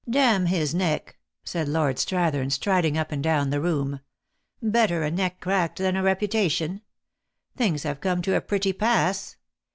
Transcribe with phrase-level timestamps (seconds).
[0.09, 3.99] "Damn his neck!" said Lord Strathern, striding up and down the room."
[4.59, 6.81] Better a neck cracked than a reputation.
[7.55, 9.35] Tilings have come to a pretty pass.